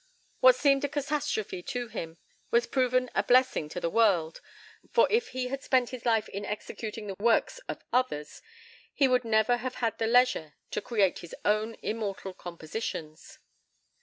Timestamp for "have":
9.57-9.75